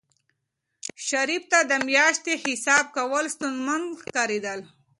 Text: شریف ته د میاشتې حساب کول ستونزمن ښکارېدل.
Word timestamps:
شریف 1.07 1.43
ته 1.51 1.59
د 1.71 1.73
میاشتې 1.87 2.33
حساب 2.43 2.85
کول 2.95 3.25
ستونزمن 3.35 3.81
ښکارېدل. 4.01 4.59